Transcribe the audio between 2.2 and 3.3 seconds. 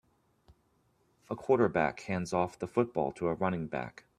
off the football to